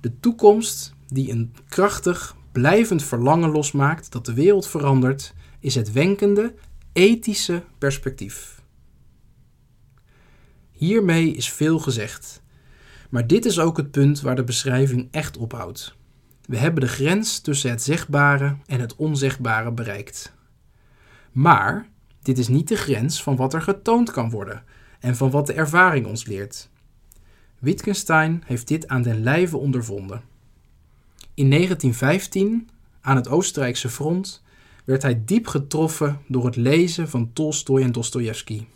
De 0.00 0.20
toekomst, 0.20 0.94
die 1.08 1.30
een 1.30 1.54
krachtig, 1.68 2.36
blijvend 2.52 3.02
verlangen 3.02 3.50
losmaakt 3.50 4.12
dat 4.12 4.26
de 4.26 4.34
wereld 4.34 4.66
verandert, 4.66 5.34
is 5.60 5.74
het 5.74 5.92
wenkende, 5.92 6.54
ethische 6.92 7.62
perspectief. 7.78 8.62
Hiermee 10.72 11.34
is 11.34 11.50
veel 11.50 11.78
gezegd. 11.78 12.42
Maar 13.10 13.26
dit 13.26 13.44
is 13.44 13.58
ook 13.58 13.76
het 13.76 13.90
punt 13.90 14.20
waar 14.20 14.36
de 14.36 14.44
beschrijving 14.44 15.08
echt 15.10 15.36
ophoudt. 15.36 15.94
We 16.46 16.56
hebben 16.56 16.80
de 16.80 16.88
grens 16.88 17.40
tussen 17.40 17.70
het 17.70 17.82
zegbare 17.82 18.56
en 18.66 18.80
het 18.80 18.96
onzegbare 18.96 19.72
bereikt. 19.72 20.32
Maar 21.32 21.88
dit 22.22 22.38
is 22.38 22.48
niet 22.48 22.68
de 22.68 22.76
grens 22.76 23.22
van 23.22 23.36
wat 23.36 23.54
er 23.54 23.62
getoond 23.62 24.10
kan 24.10 24.30
worden 24.30 24.64
en 25.00 25.16
van 25.16 25.30
wat 25.30 25.46
de 25.46 25.52
ervaring 25.52 26.06
ons 26.06 26.24
leert. 26.24 26.70
Wittgenstein 27.58 28.42
heeft 28.46 28.68
dit 28.68 28.88
aan 28.88 29.02
den 29.02 29.22
lijve 29.22 29.56
ondervonden. 29.56 30.22
In 31.34 31.50
1915, 31.50 32.68
aan 33.00 33.16
het 33.16 33.28
Oostenrijkse 33.28 33.88
front, 33.88 34.42
werd 34.84 35.02
hij 35.02 35.22
diep 35.24 35.46
getroffen 35.46 36.20
door 36.28 36.44
het 36.44 36.56
lezen 36.56 37.08
van 37.08 37.32
Tolstoj 37.32 37.82
en 37.82 37.92
Dostojevski. 37.92 38.66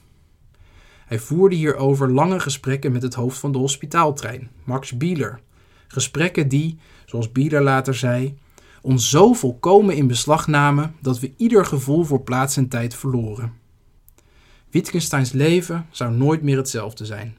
Hij 1.06 1.18
voerde 1.18 1.56
hierover 1.56 2.12
lange 2.12 2.40
gesprekken 2.40 2.92
met 2.92 3.02
het 3.02 3.14
hoofd 3.14 3.38
van 3.38 3.52
de 3.52 3.58
hospitaaltrein, 3.58 4.50
Max 4.64 4.96
Bieler. 4.96 5.40
Gesprekken 5.88 6.48
die, 6.48 6.78
zoals 7.04 7.32
Bieler 7.32 7.62
later 7.62 7.94
zei, 7.94 8.38
ons 8.86 9.10
zo 9.10 9.32
volkomen 9.32 9.96
in 9.96 10.06
beslag 10.06 10.46
namen 10.46 10.94
dat 11.00 11.20
we 11.20 11.32
ieder 11.36 11.66
gevoel 11.66 12.04
voor 12.04 12.20
plaats 12.20 12.56
en 12.56 12.68
tijd 12.68 12.94
verloren. 12.94 13.52
Wittgensteins 14.70 15.32
leven 15.32 15.86
zou 15.90 16.12
nooit 16.12 16.42
meer 16.42 16.56
hetzelfde 16.56 17.04
zijn. 17.04 17.36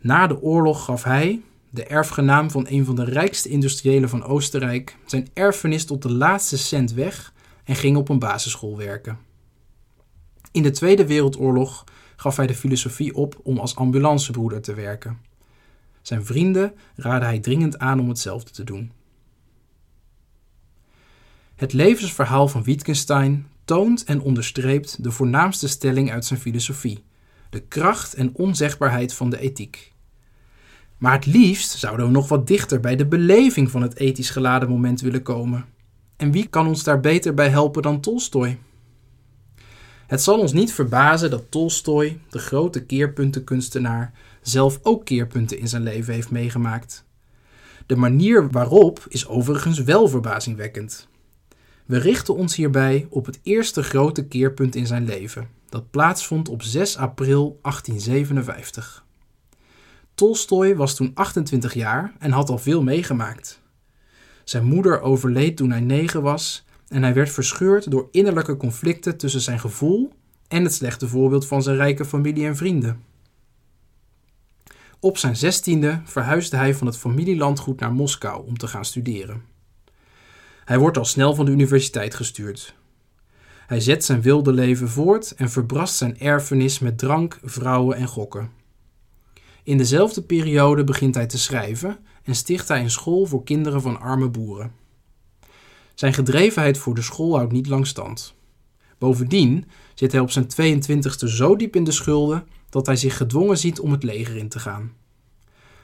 Na 0.00 0.26
de 0.26 0.42
oorlog 0.42 0.84
gaf 0.84 1.02
hij, 1.02 1.42
de 1.70 1.84
erfgenaam 1.84 2.50
van 2.50 2.66
een 2.68 2.84
van 2.84 2.94
de 2.94 3.04
rijkste 3.04 3.48
industriëlen 3.48 4.08
van 4.08 4.24
Oostenrijk, 4.24 4.96
zijn 5.06 5.28
erfenis 5.34 5.84
tot 5.84 6.02
de 6.02 6.12
laatste 6.12 6.58
cent 6.58 6.92
weg 6.92 7.32
en 7.64 7.76
ging 7.76 7.96
op 7.96 8.08
een 8.08 8.18
basisschool 8.18 8.76
werken. 8.76 9.18
In 10.52 10.62
de 10.62 10.70
Tweede 10.70 11.06
Wereldoorlog 11.06 11.84
gaf 12.16 12.36
hij 12.36 12.46
de 12.46 12.54
filosofie 12.54 13.14
op 13.14 13.40
om 13.42 13.58
als 13.58 13.76
ambulancebroeder 13.76 14.60
te 14.60 14.74
werken. 14.74 15.18
Zijn 16.02 16.24
vrienden 16.24 16.74
raadden 16.96 17.28
hij 17.28 17.40
dringend 17.40 17.78
aan 17.78 18.00
om 18.00 18.08
hetzelfde 18.08 18.50
te 18.50 18.64
doen. 18.64 18.92
Het 21.54 21.72
levensverhaal 21.72 22.48
van 22.48 22.62
Wittgenstein 22.62 23.46
toont 23.64 24.04
en 24.04 24.20
onderstreept 24.20 25.02
de 25.02 25.10
voornaamste 25.10 25.68
stelling 25.68 26.12
uit 26.12 26.24
zijn 26.24 26.40
filosofie: 26.40 27.04
de 27.50 27.60
kracht 27.60 28.14
en 28.14 28.34
onzegbaarheid 28.34 29.14
van 29.14 29.30
de 29.30 29.38
ethiek. 29.38 29.92
Maar 30.98 31.12
het 31.12 31.26
liefst 31.26 31.70
zouden 31.70 32.06
we 32.06 32.12
nog 32.12 32.28
wat 32.28 32.46
dichter 32.46 32.80
bij 32.80 32.96
de 32.96 33.06
beleving 33.06 33.70
van 33.70 33.82
het 33.82 33.96
ethisch 33.96 34.30
geladen 34.30 34.68
moment 34.68 35.00
willen 35.00 35.22
komen. 35.22 35.64
En 36.16 36.30
wie 36.30 36.46
kan 36.46 36.66
ons 36.66 36.84
daar 36.84 37.00
beter 37.00 37.34
bij 37.34 37.48
helpen 37.48 37.82
dan 37.82 38.00
Tolstoj? 38.00 38.58
Het 40.06 40.22
zal 40.22 40.38
ons 40.38 40.52
niet 40.52 40.72
verbazen 40.72 41.30
dat 41.30 41.50
Tolstoj, 41.50 42.18
de 42.30 42.38
grote 42.38 42.84
keerpuntenkunstenaar, 42.84 44.12
zelf 44.42 44.78
ook 44.82 45.04
keerpunten 45.04 45.58
in 45.58 45.68
zijn 45.68 45.82
leven 45.82 46.14
heeft 46.14 46.30
meegemaakt. 46.30 47.04
De 47.86 47.96
manier 47.96 48.50
waarop 48.50 49.04
is 49.08 49.26
overigens 49.26 49.82
wel 49.82 50.08
verbazingwekkend. 50.08 51.08
We 51.84 51.98
richten 51.98 52.34
ons 52.34 52.56
hierbij 52.56 53.06
op 53.10 53.26
het 53.26 53.40
eerste 53.42 53.82
grote 53.82 54.26
keerpunt 54.26 54.74
in 54.74 54.86
zijn 54.86 55.04
leven, 55.04 55.48
dat 55.68 55.90
plaatsvond 55.90 56.48
op 56.48 56.62
6 56.62 56.96
april 56.96 57.58
1857. 57.62 59.04
Tolstoj 60.14 60.76
was 60.76 60.94
toen 60.94 61.10
28 61.14 61.74
jaar 61.74 62.14
en 62.18 62.30
had 62.30 62.48
al 62.48 62.58
veel 62.58 62.82
meegemaakt. 62.82 63.60
Zijn 64.44 64.64
moeder 64.64 65.00
overleed 65.00 65.56
toen 65.56 65.70
hij 65.70 65.80
negen 65.80 66.22
was 66.22 66.64
en 66.88 67.02
hij 67.02 67.14
werd 67.14 67.30
verscheurd 67.30 67.90
door 67.90 68.08
innerlijke 68.10 68.56
conflicten 68.56 69.16
tussen 69.16 69.40
zijn 69.40 69.60
gevoel 69.60 70.12
en 70.48 70.64
het 70.64 70.74
slechte 70.74 71.08
voorbeeld 71.08 71.46
van 71.46 71.62
zijn 71.62 71.76
rijke 71.76 72.04
familie 72.04 72.46
en 72.46 72.56
vrienden. 72.56 73.02
Op 75.00 75.18
zijn 75.18 75.36
zestiende 75.36 76.00
verhuisde 76.04 76.56
hij 76.56 76.74
van 76.74 76.86
het 76.86 76.96
familielandgoed 76.96 77.80
naar 77.80 77.92
Moskou 77.92 78.46
om 78.46 78.58
te 78.58 78.66
gaan 78.66 78.84
studeren. 78.84 79.53
Hij 80.64 80.78
wordt 80.78 80.98
al 80.98 81.04
snel 81.04 81.34
van 81.34 81.44
de 81.44 81.50
universiteit 81.50 82.14
gestuurd. 82.14 82.74
Hij 83.66 83.80
zet 83.80 84.04
zijn 84.04 84.22
wilde 84.22 84.52
leven 84.52 84.88
voort 84.88 85.34
en 85.34 85.50
verbrast 85.50 85.96
zijn 85.96 86.18
erfenis 86.18 86.78
met 86.78 86.98
drank, 86.98 87.38
vrouwen 87.42 87.96
en 87.96 88.06
gokken. 88.06 88.50
In 89.62 89.78
dezelfde 89.78 90.22
periode 90.22 90.84
begint 90.84 91.14
hij 91.14 91.26
te 91.26 91.38
schrijven 91.38 91.98
en 92.22 92.34
sticht 92.34 92.68
hij 92.68 92.80
een 92.80 92.90
school 92.90 93.26
voor 93.26 93.44
kinderen 93.44 93.82
van 93.82 94.00
arme 94.00 94.28
boeren. 94.28 94.72
Zijn 95.94 96.14
gedrevenheid 96.14 96.78
voor 96.78 96.94
de 96.94 97.02
school 97.02 97.36
houdt 97.36 97.52
niet 97.52 97.66
lang 97.66 97.86
stand. 97.86 98.34
Bovendien 98.98 99.64
zit 99.94 100.12
hij 100.12 100.20
op 100.20 100.30
zijn 100.30 100.46
22e 100.46 101.28
zo 101.28 101.56
diep 101.56 101.76
in 101.76 101.84
de 101.84 101.92
schulden 101.92 102.46
dat 102.70 102.86
hij 102.86 102.96
zich 102.96 103.16
gedwongen 103.16 103.58
ziet 103.58 103.80
om 103.80 103.92
het 103.92 104.02
leger 104.02 104.36
in 104.36 104.48
te 104.48 104.58
gaan. 104.58 104.92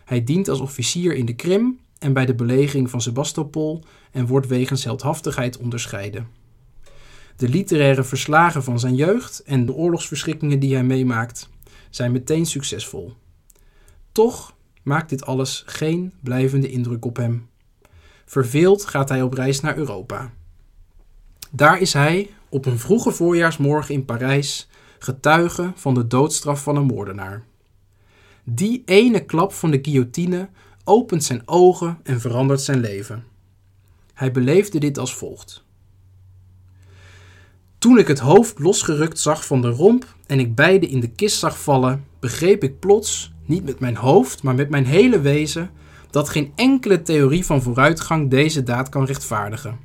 Hij 0.05 0.25
dient 0.25 0.49
als 0.49 0.61
officier 0.61 1.15
in 1.15 1.27
de 1.27 1.35
Krim 1.35 1.79
en 2.00 2.12
bij 2.12 2.26
de 2.26 2.35
belegering 2.35 2.90
van 2.90 3.00
Sebastopol 3.00 3.85
en 4.11 4.26
wordt 4.26 4.47
wegens 4.47 4.85
heldhaftigheid 4.85 5.57
onderscheiden. 5.57 6.28
De 7.37 7.49
literaire 7.49 8.04
verslagen 8.04 8.62
van 8.62 8.78
zijn 8.78 8.95
jeugd 8.95 9.42
en 9.42 9.66
de 9.66 9.75
oorlogsverschikkingen 9.75 10.59
die 10.59 10.75
hij 10.75 10.85
meemaakt 10.85 11.49
zijn 11.90 12.12
meteen 12.12 12.47
succesvol. 12.47 13.12
Toch 14.12 14.54
maakt 14.83 15.09
dit 15.09 15.26
alles 15.26 15.62
geen 15.66 16.12
blijvende 16.23 16.71
indruk 16.71 17.04
op 17.04 17.16
hem. 17.16 17.49
Verveeld 18.25 18.85
gaat 18.85 19.09
hij 19.09 19.23
op 19.23 19.33
reis 19.33 19.61
naar 19.61 19.76
Europa. 19.76 20.33
Daar 21.50 21.80
is 21.80 21.92
hij 21.92 22.30
op 22.49 22.66
een 22.66 22.78
vroege 22.78 23.11
voorjaarsmorgen 23.11 23.95
in 23.95 24.04
Parijs 24.04 24.69
getuige 24.99 25.73
van 25.75 25.95
de 25.95 26.07
doodstraf 26.07 26.62
van 26.62 26.76
een 26.76 26.87
moordenaar. 26.87 27.45
Die 28.45 28.83
ene 28.85 29.25
klap 29.25 29.52
van 29.52 29.71
de 29.71 29.78
guillotine 29.83 30.49
opent 30.91 31.25
zijn 31.25 31.43
ogen 31.45 31.99
en 32.03 32.21
verandert 32.21 32.61
zijn 32.61 32.81
leven. 32.81 33.25
Hij 34.15 34.33
beleefde 34.33 34.79
dit 34.79 34.99
als 34.99 35.15
volgt. 35.15 35.65
Toen 37.79 37.99
ik 37.99 38.09
het 38.09 38.19
hoofd 38.19 38.59
losgerukt 38.59 39.19
zag 39.19 39.47
van 39.47 39.63
de 39.63 39.69
romp 39.69 40.15
en 40.27 40.41
ik 40.41 40.55
beide 40.55 40.87
in 40.87 41.01
de 41.01 41.11
kist 41.11 41.39
zag 41.39 41.61
vallen, 41.61 42.05
begreep 42.21 42.63
ik 42.63 42.79
plots, 42.79 43.33
niet 43.45 43.65
met 43.65 43.81
mijn 43.81 43.97
hoofd, 43.97 44.43
maar 44.43 44.55
met 44.55 44.71
mijn 44.71 44.87
hele 44.87 45.21
wezen, 45.21 45.71
dat 46.11 46.29
geen 46.29 46.53
enkele 46.55 47.03
theorie 47.03 47.45
van 47.45 47.63
vooruitgang 47.63 48.31
deze 48.31 48.63
daad 48.63 48.89
kan 48.89 49.05
rechtvaardigen. 49.05 49.79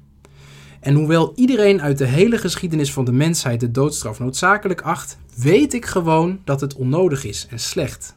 En 0.79 0.95
hoewel 0.95 1.31
iedereen 1.35 1.81
uit 1.81 1.97
de 1.97 2.05
hele 2.05 2.37
geschiedenis 2.37 2.93
van 2.93 3.05
de 3.05 3.11
mensheid 3.11 3.59
de 3.59 3.71
doodstraf 3.71 4.19
noodzakelijk 4.19 4.81
acht, 4.81 5.17
weet 5.35 5.73
ik 5.73 5.85
gewoon 5.85 6.39
dat 6.43 6.61
het 6.61 6.75
onnodig 6.75 7.25
is 7.25 7.47
en 7.49 7.59
slecht. 7.59 8.15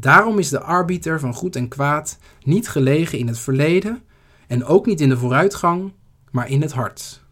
Daarom 0.00 0.38
is 0.38 0.48
de 0.48 0.60
arbiter 0.60 1.20
van 1.20 1.34
goed 1.34 1.56
en 1.56 1.68
kwaad 1.68 2.18
niet 2.42 2.68
gelegen 2.68 3.18
in 3.18 3.26
het 3.26 3.38
verleden 3.38 4.02
en 4.46 4.64
ook 4.64 4.86
niet 4.86 5.00
in 5.00 5.08
de 5.08 5.16
vooruitgang, 5.16 5.92
maar 6.30 6.48
in 6.48 6.62
het 6.62 6.72
hart. 6.72 7.22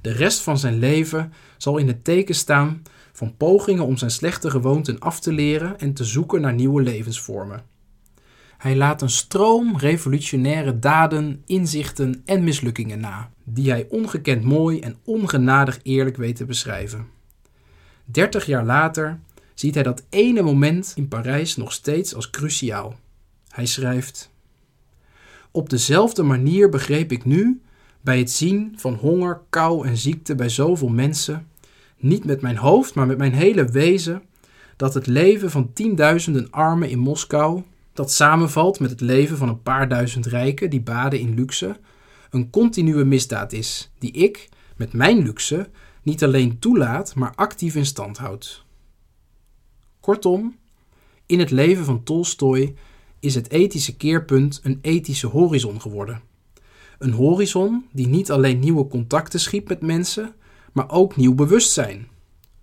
De 0.00 0.12
rest 0.12 0.40
van 0.40 0.58
zijn 0.58 0.78
leven 0.78 1.32
zal 1.56 1.78
in 1.78 1.86
het 1.86 2.04
teken 2.04 2.34
staan 2.34 2.82
van 3.12 3.36
pogingen 3.36 3.86
om 3.86 3.96
zijn 3.96 4.10
slechte 4.10 4.50
gewoonten 4.50 4.98
af 4.98 5.20
te 5.20 5.32
leren 5.32 5.78
en 5.78 5.92
te 5.92 6.04
zoeken 6.04 6.40
naar 6.40 6.54
nieuwe 6.54 6.82
levensvormen. 6.82 7.62
Hij 8.58 8.76
laat 8.76 9.02
een 9.02 9.10
stroom 9.10 9.76
revolutionaire 9.76 10.78
daden, 10.78 11.42
inzichten 11.46 12.22
en 12.24 12.44
mislukkingen 12.44 13.00
na, 13.00 13.30
die 13.44 13.70
hij 13.70 13.86
ongekend 13.88 14.44
mooi 14.44 14.80
en 14.80 14.96
ongenadig 15.04 15.78
eerlijk 15.82 16.16
weet 16.16 16.36
te 16.36 16.44
beschrijven. 16.44 17.06
Dertig 18.04 18.46
jaar 18.46 18.64
later 18.64 19.18
ziet 19.62 19.74
hij 19.74 19.82
dat 19.82 20.02
ene 20.08 20.42
moment 20.42 20.92
in 20.96 21.08
Parijs 21.08 21.56
nog 21.56 21.72
steeds 21.72 22.14
als 22.14 22.30
cruciaal. 22.30 22.96
Hij 23.48 23.66
schrijft: 23.66 24.30
Op 25.50 25.70
dezelfde 25.70 26.22
manier 26.22 26.68
begreep 26.68 27.12
ik 27.12 27.24
nu, 27.24 27.60
bij 28.00 28.18
het 28.18 28.30
zien 28.30 28.74
van 28.76 28.94
honger, 28.94 29.40
kou 29.50 29.86
en 29.86 29.96
ziekte 29.96 30.34
bij 30.34 30.48
zoveel 30.48 30.88
mensen, 30.88 31.48
niet 31.96 32.24
met 32.24 32.40
mijn 32.40 32.56
hoofd, 32.56 32.94
maar 32.94 33.06
met 33.06 33.18
mijn 33.18 33.32
hele 33.32 33.64
wezen, 33.64 34.22
dat 34.76 34.94
het 34.94 35.06
leven 35.06 35.50
van 35.50 35.72
tienduizenden 35.72 36.50
armen 36.50 36.90
in 36.90 36.98
Moskou, 36.98 37.62
dat 37.92 38.12
samenvalt 38.12 38.80
met 38.80 38.90
het 38.90 39.00
leven 39.00 39.36
van 39.36 39.48
een 39.48 39.62
paar 39.62 39.88
duizend 39.88 40.26
rijken 40.26 40.70
die 40.70 40.82
baden 40.82 41.20
in 41.20 41.34
luxe, 41.34 41.76
een 42.30 42.50
continue 42.50 43.04
misdaad 43.04 43.52
is, 43.52 43.92
die 43.98 44.12
ik, 44.12 44.48
met 44.76 44.92
mijn 44.92 45.22
luxe, 45.22 45.68
niet 46.02 46.24
alleen 46.24 46.58
toelaat, 46.58 47.14
maar 47.14 47.32
actief 47.34 47.74
in 47.74 47.86
stand 47.86 48.18
houd. 48.18 48.64
Kortom, 50.02 50.56
in 51.26 51.38
het 51.38 51.50
leven 51.50 51.84
van 51.84 52.02
Tolstoy 52.02 52.74
is 53.20 53.34
het 53.34 53.50
ethische 53.50 53.96
keerpunt 53.96 54.60
een 54.62 54.78
ethische 54.82 55.26
horizon 55.26 55.80
geworden. 55.80 56.20
Een 56.98 57.12
horizon 57.12 57.86
die 57.92 58.06
niet 58.06 58.30
alleen 58.30 58.58
nieuwe 58.58 58.86
contacten 58.86 59.40
schiep 59.40 59.68
met 59.68 59.80
mensen, 59.80 60.34
maar 60.72 60.90
ook 60.90 61.16
nieuw 61.16 61.34
bewustzijn, 61.34 62.08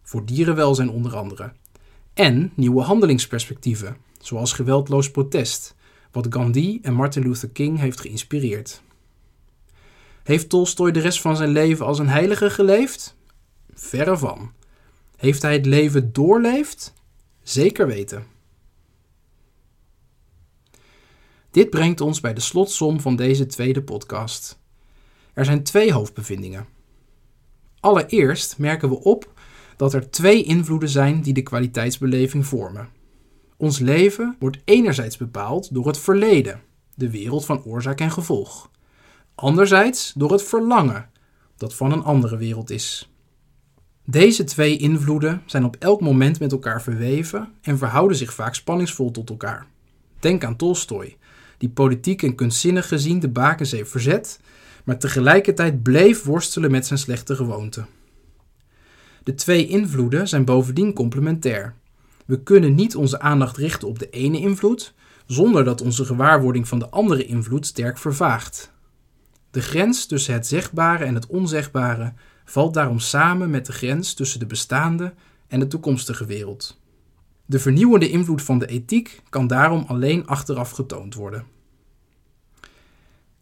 voor 0.03 0.25
dierenwelzijn 0.25 0.89
onder 0.89 1.15
andere, 1.15 1.51
en 2.13 2.51
nieuwe 2.55 2.81
handelingsperspectieven, 2.81 3.97
zoals 4.21 4.53
geweldloos 4.53 5.11
protest, 5.11 5.75
wat 6.11 6.27
Gandhi 6.29 6.79
en 6.81 6.93
Martin 6.93 7.23
Luther 7.23 7.49
King 7.49 7.79
heeft 7.79 7.99
geïnspireerd. 7.99 8.81
Heeft 10.23 10.49
Tolstoy 10.49 10.91
de 10.91 10.99
rest 10.99 11.21
van 11.21 11.35
zijn 11.35 11.49
leven 11.49 11.85
als 11.85 11.99
een 11.99 12.09
heilige 12.09 12.49
geleefd? 12.49 13.15
Verre 13.73 14.17
van. 14.17 14.51
Heeft 15.17 15.41
hij 15.41 15.53
het 15.53 15.65
leven 15.65 16.13
doorleefd? 16.13 16.97
Zeker 17.49 17.87
weten. 17.87 18.25
Dit 21.51 21.69
brengt 21.69 22.01
ons 22.01 22.19
bij 22.19 22.33
de 22.33 22.39
slotsom 22.39 22.99
van 22.99 23.15
deze 23.15 23.45
tweede 23.45 23.83
podcast. 23.83 24.59
Er 25.33 25.45
zijn 25.45 25.63
twee 25.63 25.93
hoofdbevindingen. 25.93 26.67
Allereerst 27.79 28.57
merken 28.57 28.89
we 28.89 29.03
op 29.03 29.33
dat 29.75 29.93
er 29.93 30.09
twee 30.09 30.43
invloeden 30.43 30.89
zijn 30.89 31.21
die 31.21 31.33
de 31.33 31.41
kwaliteitsbeleving 31.43 32.45
vormen. 32.45 32.89
Ons 33.57 33.79
leven 33.79 34.35
wordt 34.39 34.59
enerzijds 34.65 35.17
bepaald 35.17 35.73
door 35.73 35.87
het 35.87 35.97
verleden, 35.97 36.61
de 36.95 37.09
wereld 37.09 37.45
van 37.45 37.63
oorzaak 37.63 37.99
en 37.99 38.11
gevolg. 38.11 38.71
Anderzijds 39.35 40.13
door 40.15 40.31
het 40.31 40.43
verlangen, 40.43 41.09
dat 41.57 41.73
van 41.73 41.91
een 41.91 42.03
andere 42.03 42.37
wereld 42.37 42.69
is. 42.69 43.09
Deze 44.09 44.43
twee 44.43 44.77
invloeden 44.77 45.41
zijn 45.45 45.63
op 45.63 45.75
elk 45.79 46.01
moment 46.01 46.39
met 46.39 46.51
elkaar 46.51 46.81
verweven 46.81 47.49
en 47.61 47.77
verhouden 47.77 48.17
zich 48.17 48.33
vaak 48.33 48.55
spanningsvol 48.55 49.11
tot 49.11 49.29
elkaar. 49.29 49.65
Denk 50.19 50.43
aan 50.43 50.55
Tolstoy, 50.55 51.17
die 51.57 51.69
politiek 51.69 52.23
en 52.23 52.35
kunstzinnig 52.35 52.87
gezien 52.87 53.19
de 53.19 53.29
bakens 53.29 53.71
heeft 53.71 53.91
verzet, 53.91 54.39
maar 54.83 54.99
tegelijkertijd 54.99 55.83
bleef 55.83 56.23
worstelen 56.23 56.71
met 56.71 56.87
zijn 56.87 56.99
slechte 56.99 57.35
gewoonten. 57.35 57.87
De 59.23 59.35
twee 59.35 59.67
invloeden 59.67 60.27
zijn 60.27 60.45
bovendien 60.45 60.93
complementair. 60.93 61.73
We 62.25 62.43
kunnen 62.43 62.75
niet 62.75 62.95
onze 62.95 63.19
aandacht 63.19 63.57
richten 63.57 63.87
op 63.87 63.99
de 63.99 64.09
ene 64.09 64.39
invloed, 64.39 64.93
zonder 65.25 65.63
dat 65.63 65.81
onze 65.81 66.05
gewaarwording 66.05 66.67
van 66.67 66.79
de 66.79 66.89
andere 66.89 67.25
invloed 67.25 67.65
sterk 67.65 67.97
vervaagt. 67.97 68.71
De 69.51 69.61
grens 69.61 70.05
tussen 70.05 70.33
het 70.33 70.47
zegbare 70.47 71.05
en 71.05 71.15
het 71.15 71.27
onzegbare 71.27 72.13
valt 72.49 72.73
daarom 72.73 72.99
samen 72.99 73.49
met 73.49 73.65
de 73.65 73.71
grens 73.71 74.13
tussen 74.13 74.39
de 74.39 74.45
bestaande 74.45 75.13
en 75.47 75.59
de 75.59 75.67
toekomstige 75.67 76.25
wereld. 76.25 76.79
De 77.45 77.59
vernieuwende 77.59 78.09
invloed 78.09 78.41
van 78.41 78.59
de 78.59 78.65
ethiek 78.65 79.21
kan 79.29 79.47
daarom 79.47 79.83
alleen 79.87 80.27
achteraf 80.27 80.71
getoond 80.71 81.15
worden. 81.15 81.45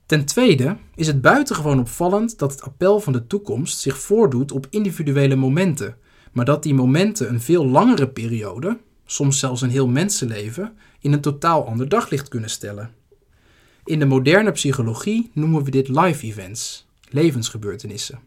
Ten 0.05 0.25
tweede 0.25 0.77
is 0.95 1.07
het 1.07 1.21
buitengewoon 1.21 1.79
opvallend 1.79 2.39
dat 2.39 2.51
het 2.51 2.61
appel 2.61 2.99
van 2.99 3.13
de 3.13 3.27
toekomst 3.27 3.79
zich 3.79 3.99
voordoet 3.99 4.51
op 4.51 4.67
individuele 4.69 5.35
momenten, 5.35 5.97
maar 6.31 6.45
dat 6.45 6.63
die 6.63 6.73
momenten 6.73 7.29
een 7.29 7.41
veel 7.41 7.65
langere 7.65 8.07
periode, 8.07 8.77
soms 9.05 9.39
zelfs 9.39 9.61
een 9.61 9.69
heel 9.69 9.87
mensenleven, 9.87 10.77
in 10.99 11.13
een 11.13 11.21
totaal 11.21 11.67
ander 11.67 11.89
daglicht 11.89 12.27
kunnen 12.27 12.49
stellen. 12.49 12.91
In 13.83 13.99
de 13.99 14.05
moderne 14.05 14.51
psychologie 14.51 15.31
noemen 15.33 15.63
we 15.63 15.71
dit 15.71 15.87
life 15.87 16.25
events, 16.25 16.87
levensgebeurtenissen. 17.09 18.19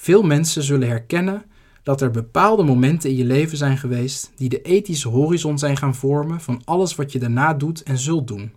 Veel 0.00 0.22
mensen 0.22 0.62
zullen 0.62 0.88
herkennen 0.88 1.42
dat 1.82 2.00
er 2.00 2.10
bepaalde 2.10 2.62
momenten 2.62 3.10
in 3.10 3.16
je 3.16 3.24
leven 3.24 3.56
zijn 3.58 3.78
geweest 3.78 4.32
die 4.36 4.48
de 4.48 4.62
ethische 4.62 5.08
horizon 5.08 5.58
zijn 5.58 5.76
gaan 5.76 5.94
vormen 5.94 6.40
van 6.40 6.62
alles 6.64 6.94
wat 6.94 7.12
je 7.12 7.18
daarna 7.18 7.54
doet 7.54 7.82
en 7.82 7.98
zult 7.98 8.26
doen. 8.26 8.52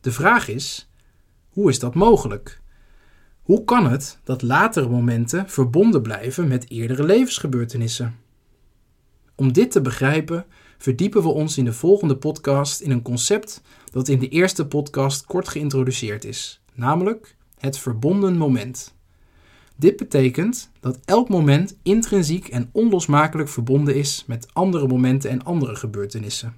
De 0.00 0.12
vraag 0.12 0.48
is: 0.48 0.90
hoe 1.48 1.70
is 1.70 1.78
dat 1.78 1.94
mogelijk? 1.94 2.60
Hoe 3.42 3.64
kan 3.64 3.90
het 3.90 4.18
dat 4.24 4.42
latere 4.42 4.88
momenten 4.88 5.48
verbonden 5.48 6.02
blijven 6.02 6.48
met 6.48 6.70
eerdere 6.70 7.04
levensgebeurtenissen? 7.04 8.16
Om 9.34 9.52
dit 9.52 9.70
te 9.70 9.80
begrijpen, 9.80 10.46
verdiepen 10.78 11.22
we 11.22 11.28
ons 11.28 11.58
in 11.58 11.64
de 11.64 11.72
volgende 11.72 12.16
podcast 12.16 12.80
in 12.80 12.90
een 12.90 13.02
concept 13.02 13.62
dat 13.92 14.08
in 14.08 14.18
de 14.18 14.28
eerste 14.28 14.66
podcast 14.66 15.24
kort 15.24 15.48
geïntroduceerd 15.48 16.24
is, 16.24 16.60
namelijk 16.74 17.36
het 17.58 17.78
verbonden 17.78 18.36
moment. 18.36 18.95
Dit 19.76 19.96
betekent 19.96 20.70
dat 20.80 20.98
elk 21.04 21.28
moment 21.28 21.76
intrinsiek 21.82 22.48
en 22.48 22.68
onlosmakelijk 22.72 23.48
verbonden 23.48 23.94
is 23.94 24.24
met 24.26 24.46
andere 24.52 24.86
momenten 24.86 25.30
en 25.30 25.44
andere 25.44 25.76
gebeurtenissen. 25.76 26.56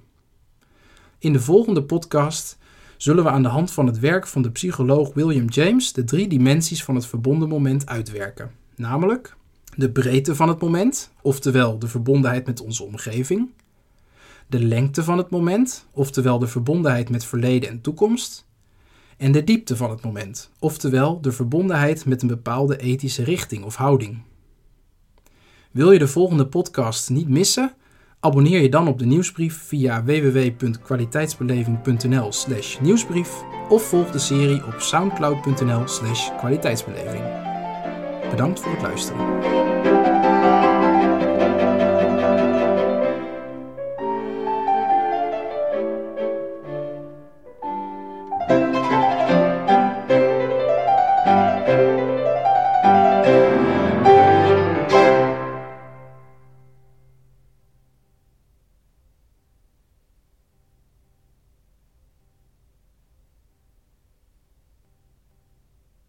In 1.17 1.33
de 1.33 1.39
volgende 1.39 1.83
podcast 1.83 2.57
zullen 2.97 3.23
we 3.23 3.29
aan 3.29 3.43
de 3.43 3.49
hand 3.49 3.71
van 3.71 3.85
het 3.85 3.99
werk 3.99 4.27
van 4.27 4.41
de 4.41 4.51
psycholoog 4.51 5.13
William 5.13 5.49
James 5.49 5.93
de 5.93 6.03
drie 6.03 6.27
dimensies 6.27 6.83
van 6.83 6.95
het 6.95 7.05
verbonden 7.05 7.49
moment 7.49 7.85
uitwerken. 7.85 8.51
Namelijk 8.75 9.35
de 9.75 9.91
breedte 9.91 10.35
van 10.35 10.47
het 10.47 10.61
moment, 10.61 11.11
oftewel 11.21 11.79
de 11.79 11.87
verbondenheid 11.87 12.45
met 12.45 12.61
onze 12.61 12.83
omgeving, 12.83 13.49
de 14.47 14.59
lengte 14.59 15.03
van 15.03 15.17
het 15.17 15.29
moment, 15.29 15.85
oftewel 15.91 16.39
de 16.39 16.47
verbondenheid 16.47 17.09
met 17.09 17.25
verleden 17.25 17.69
en 17.69 17.81
toekomst, 17.81 18.45
en 19.19 19.31
de 19.31 19.43
diepte 19.43 19.75
van 19.75 19.89
het 19.89 20.03
moment, 20.03 20.51
oftewel 20.59 21.21
de 21.21 21.31
verbondenheid 21.31 22.05
met 22.05 22.21
een 22.21 22.27
bepaalde 22.27 22.77
ethische 22.77 23.23
richting 23.23 23.63
of 23.63 23.75
houding. 23.75 24.21
Wil 25.71 25.91
je 25.91 25.99
de 25.99 26.07
volgende 26.07 26.47
podcast 26.47 27.09
niet 27.09 27.29
missen? 27.29 27.73
Abonneer 28.19 28.61
je 28.61 28.69
dan 28.69 28.87
op 28.87 28.99
de 28.99 29.05
nieuwsbrief 29.05 29.57
via 29.57 30.03
www.kwaliteitsbeleving.nl/slash 30.03 32.79
nieuwsbrief 32.79 33.43
of 33.69 33.83
volg 33.83 34.11
de 34.11 34.19
serie 34.19 34.65
op 34.65 34.75
soundcloud.nl/slash 34.77 36.29
kwaliteitsbeleving. 36.37 37.23
Bedankt 38.29 38.59
voor 38.59 38.71
het 38.71 38.81
luisteren. 38.81 40.18